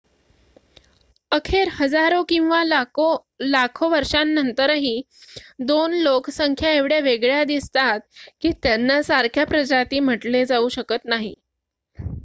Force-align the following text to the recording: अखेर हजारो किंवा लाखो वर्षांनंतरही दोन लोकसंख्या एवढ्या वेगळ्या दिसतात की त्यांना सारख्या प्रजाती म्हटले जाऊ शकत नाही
अखेर 1.31 1.69
हजारो 1.73 2.21
किंवा 2.29 2.61
लाखो 2.63 3.89
वर्षांनंतरही 3.89 4.95
दोन 5.65 5.93
लोकसंख्या 5.99 6.71
एवढ्या 6.71 6.99
वेगळ्या 7.01 7.43
दिसतात 7.45 7.99
की 8.41 8.51
त्यांना 8.63 9.01
सारख्या 9.03 9.45
प्रजाती 9.45 9.99
म्हटले 10.01 10.45
जाऊ 10.45 10.67
शकत 10.71 11.05
नाही 11.07 11.33